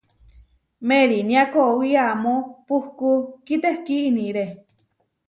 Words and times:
Meeriniá 0.87 1.43
kowí 1.53 1.89
amó 2.11 2.35
puhkú 2.67 3.11
kitehkí 3.45 3.95
iniré. 4.09 4.45